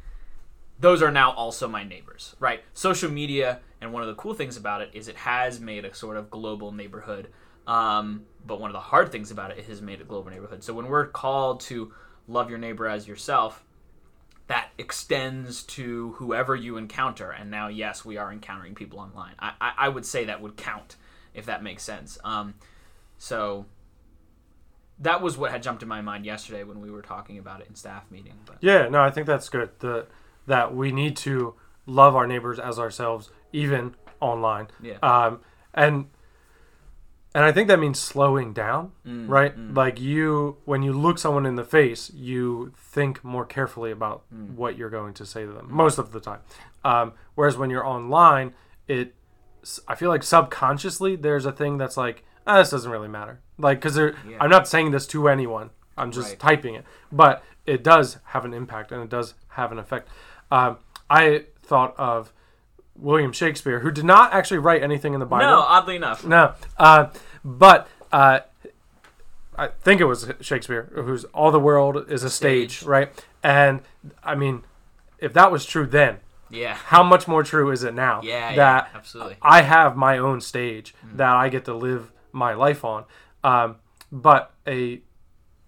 [0.81, 2.63] those are now also my neighbors, right?
[2.73, 5.93] Social media, and one of the cool things about it is it has made a
[5.93, 7.29] sort of global neighborhood.
[7.67, 10.63] Um, but one of the hard things about it, it has made a global neighborhood.
[10.63, 11.93] So when we're called to
[12.27, 13.63] love your neighbor as yourself,
[14.47, 17.29] that extends to whoever you encounter.
[17.29, 19.35] And now, yes, we are encountering people online.
[19.39, 20.97] I, I, I would say that would count
[21.33, 22.17] if that makes sense.
[22.23, 22.55] Um,
[23.17, 23.67] so
[24.99, 27.67] that was what had jumped in my mind yesterday when we were talking about it
[27.67, 28.33] in staff meeting.
[28.45, 29.69] But Yeah, no, I think that's good.
[29.79, 30.07] The
[30.47, 34.67] that we need to love our neighbors as ourselves, even online.
[34.81, 34.97] Yeah.
[35.03, 35.39] Um,
[35.73, 36.07] and
[37.33, 39.57] and I think that means slowing down, right?
[39.57, 44.23] Like you, when you look someone in the face, you think more carefully about
[44.55, 46.39] what you're going to say to them most of the time.
[46.83, 48.53] Um, whereas when you're online,
[48.85, 49.15] it,
[49.87, 53.39] I feel like subconsciously there's a thing that's like, ah, this doesn't really matter.
[53.57, 54.11] Like, because Yeah.
[54.41, 55.69] I'm not saying this to anyone.
[55.97, 56.39] I'm just Right.
[56.39, 60.09] typing it, but it does have an impact and it does have an effect.
[60.51, 60.77] Um,
[61.09, 62.31] I thought of
[62.95, 65.45] William Shakespeare, who did not actually write anything in the Bible.
[65.49, 67.07] no, oddly enough, No, uh,
[67.43, 68.41] but uh,
[69.57, 72.87] I think it was Shakespeare, who's all the world is a stage, stage.
[72.87, 73.25] right?
[73.43, 73.81] And
[74.23, 74.63] I mean,
[75.19, 76.17] if that was true then,
[76.49, 78.21] yeah, how much more true is it now?
[78.23, 79.37] Yeah, yeah, that absolutely.
[79.41, 83.05] I have my own stage that I get to live my life on.
[83.43, 83.77] Um,
[84.11, 85.01] but a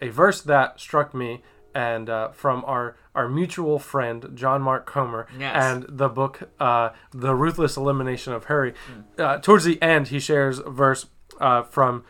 [0.02, 1.41] a verse that struck me
[1.74, 5.56] and uh, from our our mutual friend John Mark Comer Yes.
[5.56, 8.73] and the book uh, The Ruthless Elimination of Hurry.
[9.17, 11.06] Uh, towards the end, he shares a verse
[11.39, 12.04] uh, from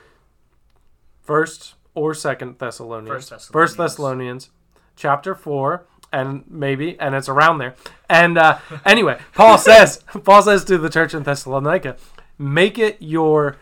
[1.22, 3.10] First or Second Thessalonians.
[3.10, 3.52] First Thessalonians.
[3.52, 4.50] First Thessalonians,
[4.96, 7.76] chapter four, and maybe, and it's around there.
[8.10, 11.98] And uh, anyway, Paul says, Paul says to the church in Thessalonica,
[12.38, 13.58] make it your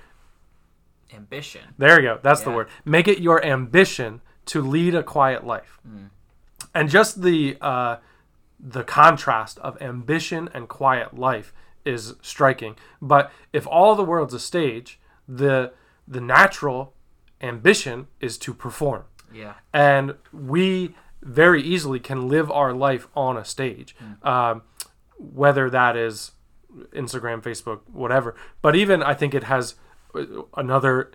[1.14, 1.62] ambition.
[1.78, 2.20] there you go.
[2.22, 2.68] That's the word.
[2.86, 5.80] Make it your ambition to lead a quiet life.
[6.74, 7.98] And just the uh,
[8.60, 11.54] the contrast of ambition and quiet life
[11.84, 12.76] is striking.
[13.02, 15.74] But if all the world's a stage, the
[16.08, 16.94] the natural
[17.42, 19.04] ambition is to perform.
[19.34, 24.64] Yeah, And we very easily can live our life on a stage, um,
[25.18, 26.32] whether that is
[26.94, 28.36] Instagram, Facebook, whatever.
[28.62, 29.76] But even I think it has
[30.14, 30.26] uh,
[30.58, 31.12] another.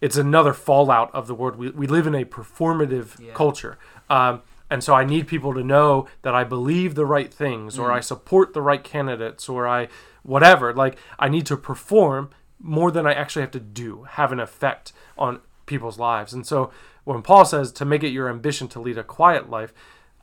[0.00, 1.56] It's another fallout of the world.
[1.56, 3.32] We, we live in a performative Yeah.
[3.34, 3.78] culture.
[4.10, 7.90] Um, and so I need people to know that I believe the right things or
[7.90, 7.92] mm.
[7.92, 9.88] I support the right candidates or I
[10.22, 10.72] whatever.
[10.72, 14.94] Like I need to perform more than I actually have to do, have an effect
[15.18, 16.32] on people's lives.
[16.32, 16.72] And so
[17.04, 19.74] when Paul says to make it your ambition to lead a quiet life,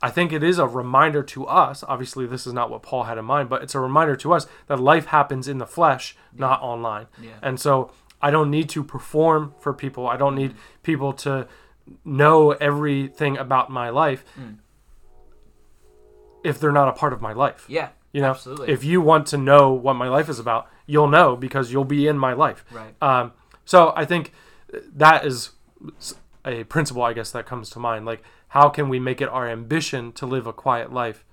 [0.02, 1.84] I think it is a reminder to us.
[1.86, 4.48] Obviously, this is not what Paul had in mind, but it's a reminder to us
[4.66, 7.06] that life happens in the flesh, not online.
[7.22, 7.34] Yeah.
[7.40, 10.08] And so I don't need to perform for people.
[10.08, 10.58] I don't need mm.
[10.82, 11.46] people to
[12.04, 14.24] know everything about my life
[16.44, 17.66] if they're not a part of my life.
[17.68, 18.72] yeah, You know, absolutely.
[18.72, 22.06] if you want to know what my life is about, you'll know because you'll be
[22.06, 22.64] in my life.
[22.70, 22.94] Right.
[23.02, 23.32] Um,
[23.64, 24.32] So I think
[24.94, 25.50] that is
[26.44, 28.06] a principle, I guess, that comes to mind.
[28.06, 31.24] Like, how can we make it our ambition to live a quiet life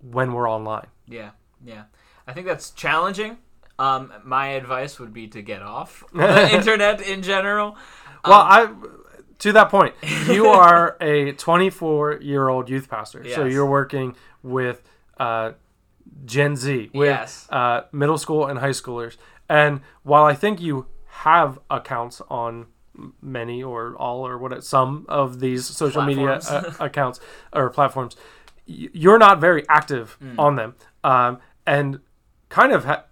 [0.00, 0.86] when we're online?
[1.08, 1.30] Yeah,
[1.64, 1.84] yeah.
[2.26, 3.38] I think that's challenging.
[3.78, 7.76] Um, my advice would be to get off the internet in general.
[8.24, 8.72] Well, I
[9.40, 9.94] to that point,
[10.28, 14.82] you are a 24 year old youth pastor, so you're working with
[15.18, 15.52] uh,
[16.24, 17.46] Gen Z, with Yes.
[17.50, 19.16] uh, middle school and high schoolers.
[19.48, 22.66] And while I think you have accounts on
[23.20, 27.20] many or all or what some of these social media uh, accounts
[27.52, 28.16] or platforms,
[28.66, 30.38] you're not very active Mm.
[30.38, 32.00] on them, um, and
[32.48, 32.84] kind of.
[32.84, 33.04] Ha-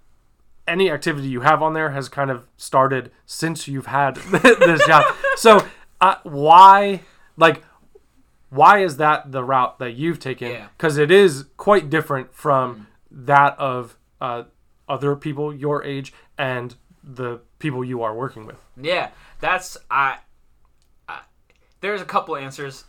[0.68, 4.14] any activity you have on there has kind of started since you've had
[4.60, 5.04] this job.
[5.34, 5.66] So,
[6.02, 7.00] uh, why,
[7.36, 7.62] like,
[8.50, 10.50] why is that the route that you've taken?
[10.50, 10.68] Yeah.
[10.76, 14.44] Because it is quite different from that of uh,
[14.88, 18.60] other people your age and the people you are working with.
[18.76, 19.10] Yeah,
[19.40, 20.18] that's I,
[21.08, 21.20] I.
[21.80, 22.84] There's a couple answers.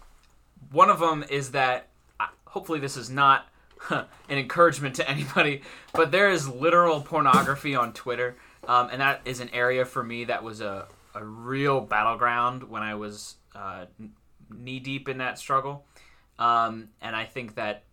[0.71, 1.89] One of them is that
[2.45, 3.47] hopefully this is not
[3.89, 5.62] an encouragement to anybody,
[5.93, 8.36] but there is literal pornography on Twitter,
[8.67, 12.84] um, and that is an area for me that was a a real battleground when
[12.84, 13.86] I was uh,
[14.49, 15.86] knee deep in that struggle,
[16.39, 17.84] um, and I think that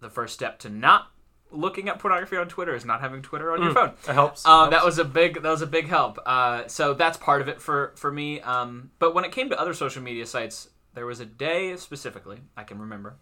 [0.00, 1.10] the first step to not
[1.50, 3.92] looking at pornography on Twitter is not having Twitter on your phone.
[4.08, 4.44] It helps.
[4.44, 6.18] Um, that was a big that was a big help.
[6.26, 8.40] Uh, so that's part of it for for me.
[8.40, 12.40] Um, but when it came to other social media sites, there was a day specifically
[12.56, 13.16] I can remember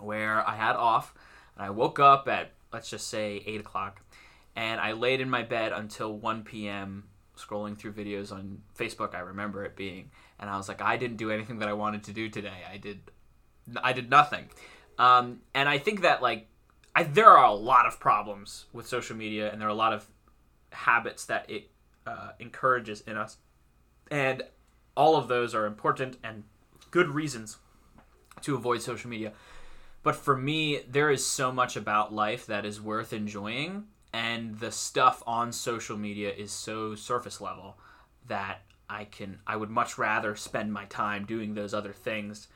[0.00, 1.14] where I had off,
[1.56, 4.02] and I woke up at let's just say eight o'clock,
[4.54, 7.04] and I laid in my bed until one p.m.
[7.36, 9.14] scrolling through videos on Facebook.
[9.14, 12.04] I remember it being, and I was like, I didn't do anything that I wanted
[12.04, 12.62] to do today.
[12.70, 13.10] I did,
[13.82, 14.48] I did nothing.
[14.98, 16.48] Um, and I think that like
[16.94, 19.92] I, there are a lot of problems with social media, and there are a lot
[19.92, 20.06] of
[20.70, 21.70] habits that it
[22.06, 23.38] uh, encourages in us,
[24.10, 24.42] and
[24.96, 26.44] all of those are important and
[26.90, 27.58] good reasons
[28.42, 29.32] to avoid social media.
[30.04, 34.70] But for me, there is so much about life that is worth enjoying, and the
[34.72, 37.76] stuff on social media is so surface level
[38.28, 42.48] that I can I would much rather spend my time doing those other things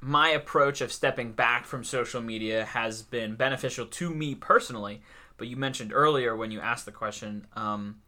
[0.00, 5.02] my approach of stepping back from social media has been beneficial to me personally.
[5.36, 8.00] But you mentioned earlier when you asked the question, um,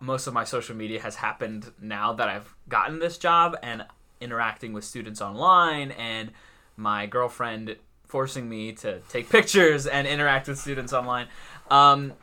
[0.00, 3.84] most of my social media has happened now that I've gotten this job and
[4.20, 6.30] interacting with students online, and
[6.76, 7.76] my girlfriend
[8.08, 11.28] forcing me to take pictures and interact with students online.
[11.70, 12.14] Um,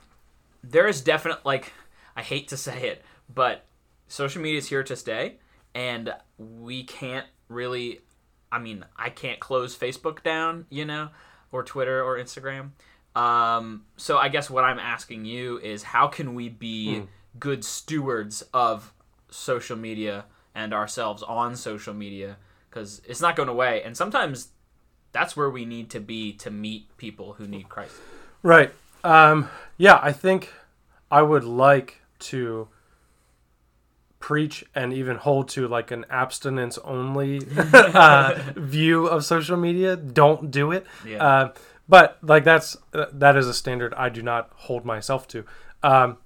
[0.63, 1.71] there is definite like
[2.15, 3.65] I hate to say it, but
[4.07, 5.37] social media is here to stay,
[5.73, 8.01] and we can't really.
[8.51, 11.09] I mean, I can't close Facebook down, you know,
[11.51, 12.69] or Twitter or Instagram.
[13.15, 17.03] Um, so I guess what I'm asking you is, how can we be
[17.39, 18.93] good stewards of
[19.29, 22.37] social media and ourselves on social media?
[22.69, 24.49] Because it's not going away, and sometimes
[25.15, 27.95] that's where we need to be to meet people who need Christ.
[28.43, 28.73] Right.
[29.01, 30.51] Um, yeah, I think
[31.09, 32.01] I would like
[32.31, 32.67] to
[34.19, 37.41] preach and even hold to like an abstinence only
[37.73, 39.95] uh, view of social media.
[39.95, 40.85] Don't do it.
[41.07, 41.23] Yeah.
[41.23, 41.53] Uh,
[41.87, 45.45] but like that's uh, that is a standard I do not hold myself to.
[45.81, 46.17] Um,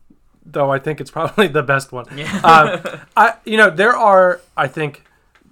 [0.44, 2.06] though I think it's probably the best one.
[2.18, 2.40] Yeah.
[2.40, 5.04] um, I you know there are I think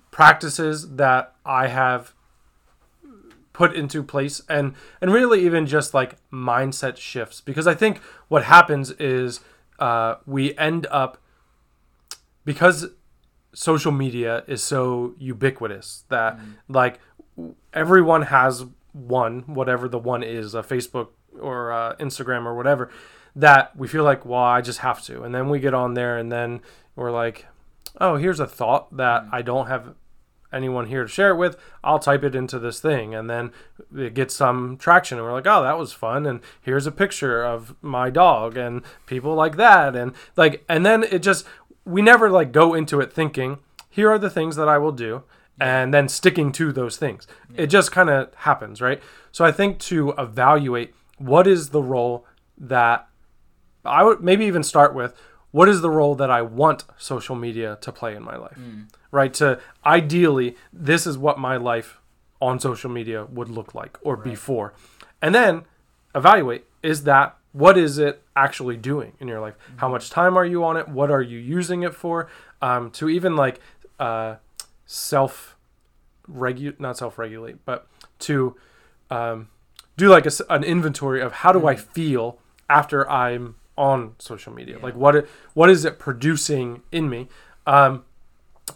[0.10, 2.13] practices that I have
[3.58, 7.41] put into place and and really even just like mindset shifts.
[7.41, 9.39] Because I think what happens is
[9.80, 11.17] uh, we end up
[12.46, 12.86] because
[13.54, 16.39] social media is so ubiquitous that
[16.70, 17.00] like
[17.74, 21.08] everyone has one whatever the one is a Facebook
[21.39, 22.91] or uh, Instagram or whatever
[23.36, 25.24] that we feel like well I just have to.
[25.24, 26.62] And then we get on there and then
[26.96, 27.48] we're like
[28.00, 29.96] oh here's a thought that I don't have
[30.58, 33.52] anyone here to share it with, I'll type it into this thing and then
[33.96, 37.46] it gets some traction and we're like, "Oh, that was fun." And here's a picture
[37.46, 41.46] of my dog and people like that and like and then it just
[41.86, 45.24] we never like go into it thinking, "Here are the things that I will do."
[45.60, 47.26] And then sticking to those things.
[47.55, 49.01] It just kind of happens, right?
[49.32, 52.26] So I think to evaluate what is the role
[52.60, 53.08] that
[53.84, 55.16] I would maybe even start with
[55.52, 58.58] what is the role that I want social media to play in my life?
[59.12, 59.34] Right?
[59.36, 62.00] To ideally, this is what my life
[62.41, 64.74] on social media would look like or before.
[65.22, 65.64] And then
[66.14, 69.56] evaluate is that what is it actually doing in your life?
[69.78, 70.88] How much time are you on it?
[70.88, 72.30] What are you using it for?
[72.62, 73.60] Um, to even like
[74.00, 74.36] uh,
[74.86, 75.56] self
[76.28, 77.88] regulate, not self regulate, but
[78.20, 78.56] to
[79.10, 79.50] um,
[79.95, 82.38] do like a an inventory of how do I feel
[82.70, 84.80] after I'm on social media?
[84.80, 87.28] Like what it, what is it producing in me?
[87.65, 88.03] Um,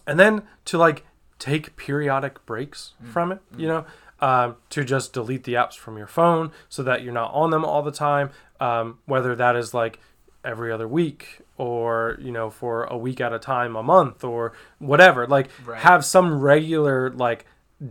[0.06, 1.04] and then to like
[1.38, 3.84] take periodic breaks from it, you know,
[4.20, 7.64] um, to just delete the apps from your phone so that you're not on them
[7.64, 8.30] all the time.
[8.60, 9.98] Um, whether that is like
[10.44, 14.52] every other week or you know for a week at a time a month or
[14.80, 15.80] whatever like Right.
[15.80, 17.46] have some regular like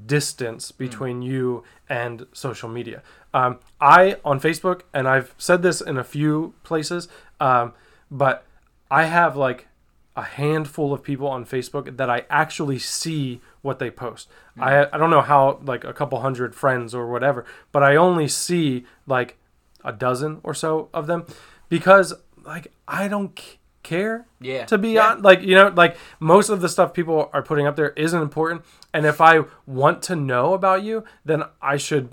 [0.06, 3.02] distance between you and social media
[3.34, 7.08] um, i on facebook and i've said this in a few places
[7.40, 7.74] um,
[8.10, 8.46] but
[8.90, 9.68] i have like
[10.16, 14.28] a handful of people on facebook that i actually see what they post
[14.60, 18.28] I, I don't know how like a couple hundred friends or whatever but i only
[18.28, 19.38] see like
[19.86, 21.26] a dozen or so of them
[21.70, 22.14] because
[22.44, 24.66] like i don't c- care Yeah.
[24.66, 25.14] to be Yeah.
[25.14, 28.22] on like you know like most of the stuff people are putting up there isn't
[28.22, 28.64] important
[28.94, 32.10] and if i want to know about you then i should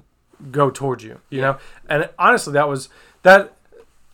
[0.52, 1.58] go towards you you know
[1.88, 2.88] and honestly that was
[3.22, 3.54] that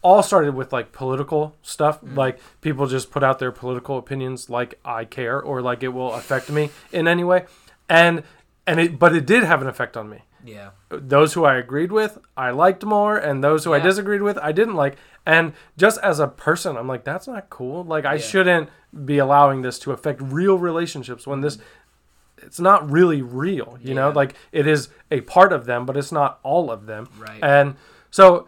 [0.03, 2.17] all started with like political stuff mm-hmm.
[2.17, 6.13] like people just put out their political opinions like i care or like it will
[6.15, 7.45] affect me in any way
[7.89, 8.23] and
[8.67, 10.71] and it but it did have an effect on me Yeah.
[10.91, 14.53] those who I agreed with, I liked more, and those who I disagreed with, I
[14.53, 14.97] didn't like.
[15.25, 17.83] And just as a person, I'm like, that's not cool.
[17.83, 18.21] Like, I Yeah.
[18.21, 18.69] shouldn't
[19.07, 21.67] be allowing this to affect real relationships when this, mm-hmm.
[22.45, 23.79] It's not really real.
[23.83, 27.09] You know, like it is a part of them, but it's not all of them.
[27.19, 27.43] Right.
[27.43, 27.77] And
[28.11, 28.47] so,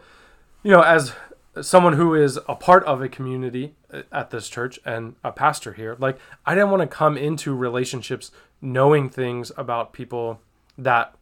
[0.63, 1.13] you know, as
[1.61, 5.73] someone who is a part of a community uh, at this church and a pastor
[5.73, 8.31] here, like I didn't want to come into relationships
[8.61, 10.39] knowing things about people
[10.77, 11.15] that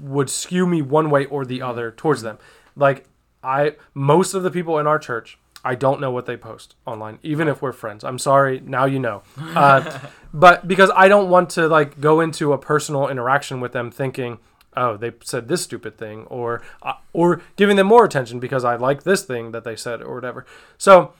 [0.00, 2.38] would skew me one way or the other towards them.
[2.74, 3.06] Like
[3.42, 7.18] I most of the people in our church, I don't know what they post online,
[7.24, 8.04] even if we're friends.
[8.04, 9.22] I'm sorry, now you know.
[9.36, 9.98] Uh,
[10.32, 14.38] but because I don't want to like go into a personal interaction with them thinking,
[14.76, 18.76] oh, they said this stupid thing, or uh, or giving them more attention because I
[18.76, 20.46] like this thing that they said or whatever.
[20.78, 21.14] So,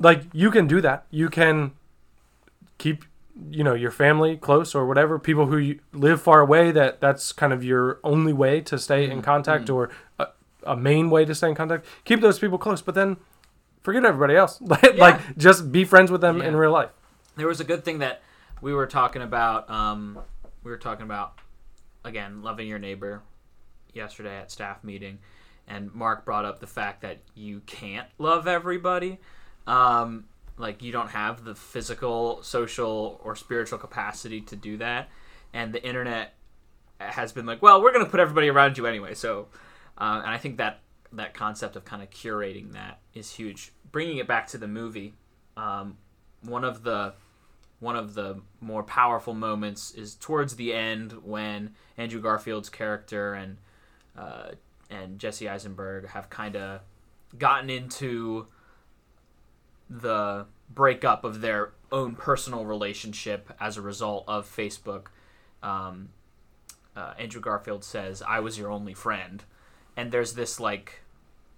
[0.00, 1.04] like you can do that.
[1.10, 1.72] You can
[2.78, 3.04] keep
[3.50, 7.32] you know your family close or whatever people who you live far away that that's
[7.32, 10.28] kind of your only way to stay in contact or a,
[10.62, 13.16] a main way to stay in contact keep those people close but then
[13.84, 14.60] forget everybody else.
[14.66, 16.90] Like like, just be friends with them in real life.
[17.36, 18.22] There was a good thing that
[18.60, 20.18] we were talking about um,
[20.64, 21.38] we were talking about
[22.04, 23.22] again loving your neighbor
[23.92, 25.20] yesterday at staff meeting
[25.68, 29.20] and mark brought up the fact that you can't love everybody.
[29.66, 30.24] Um,
[30.56, 35.08] like you don't have the physical social or spiritual capacity to do that
[35.52, 36.34] and the internet
[36.98, 39.48] has been like well we're going to put everybody around you anyway so
[39.98, 40.80] uh, and i think that
[41.16, 45.14] that concept of kind of curating that is huge bringing it back to the movie
[45.56, 45.96] um,
[46.42, 47.14] one of the
[47.80, 53.58] one of the more powerful moments is towards the end when Andrew Garfield's character and
[54.16, 54.52] uh,
[54.90, 56.80] and Jesse Eisenberg have kind of
[57.36, 58.46] gotten into
[59.90, 65.06] the breakup of their own personal relationship as a result of Facebook.
[65.62, 66.10] Um,
[66.96, 69.44] uh, Andrew Garfield says, "I was your only friend,"
[69.96, 71.02] and there's this like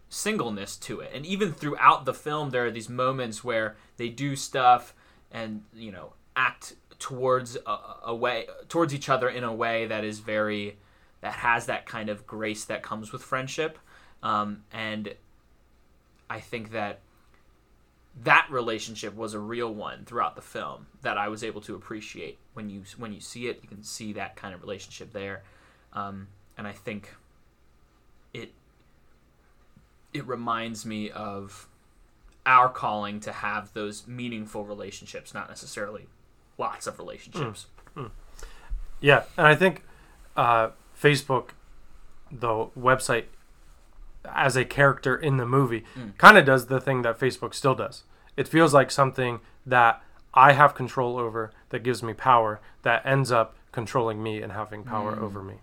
[0.09, 1.11] singleness to it.
[1.15, 4.95] And even throughout the film, there are these moments where they do stuff
[5.31, 10.05] and you know act towards a, a way towards each other in a way that
[10.05, 10.77] is very
[11.21, 13.79] that has that kind of grace that comes with friendship.
[14.23, 15.15] Um, and
[16.29, 17.01] I think that
[18.23, 22.39] that relationship was a real one throughout the film that I was able to appreciate.
[22.55, 25.43] When you when you see it, you can see that kind of relationship there,
[25.93, 27.15] um, and I think
[28.33, 28.53] it
[30.17, 31.69] it reminds me of
[32.45, 36.07] our calling to have those meaningful relationships, not necessarily
[36.59, 37.67] lots of relationships.
[37.95, 38.01] Hmm.
[38.01, 38.07] Hmm.
[39.01, 39.83] yeah and i think
[40.37, 40.69] uh,
[41.01, 41.51] facebook
[42.31, 43.25] the website
[44.25, 46.11] as a character in the movie hmm.
[46.19, 48.05] kind of does the thing that facebook still does.
[48.37, 50.03] It feels like something that
[50.35, 54.83] i have control over that gives me power that ends up controlling me and having
[54.83, 55.57] power over me.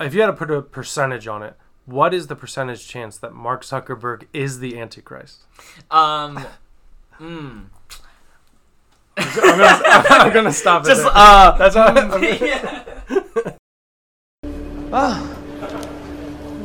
[0.00, 1.54] If you had to put a percentage on it
[1.86, 5.40] what is the percentage chance that mark zuckerberg is the antichrist
[5.90, 6.44] Um,
[7.18, 7.64] mm,
[9.16, 11.12] i'm gonna, I'm gonna stop it just there.
[11.14, 13.54] uh, that's all yeah.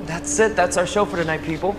[0.05, 0.55] That's it.
[0.55, 1.73] That's our show for tonight, people.